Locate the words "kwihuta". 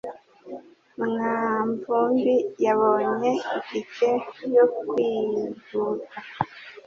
4.79-6.17